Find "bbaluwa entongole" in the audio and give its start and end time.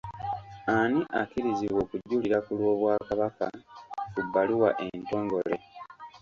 4.25-5.55